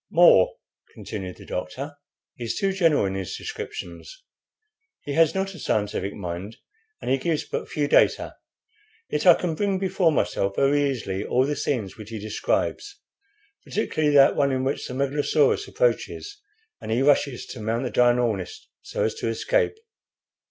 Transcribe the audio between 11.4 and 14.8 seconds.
the scenes which he describes, particularly that one in